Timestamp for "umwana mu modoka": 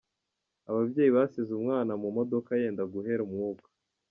1.59-2.49